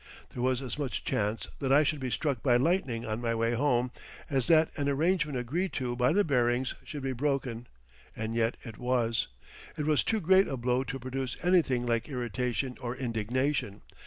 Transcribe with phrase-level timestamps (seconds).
[0.33, 3.53] There was as much chance that I should be struck by lightning on my way
[3.53, 3.91] home
[4.31, 7.67] as that an arrangement agreed to by the Barings should be broken.
[8.15, 9.27] And yet it was.
[9.77, 13.83] It was too great a blow to produce anything like irritation or indignation.